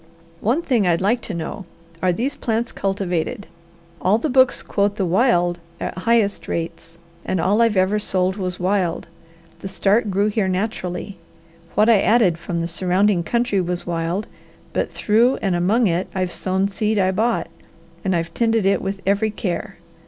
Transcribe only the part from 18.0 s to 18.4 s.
and I've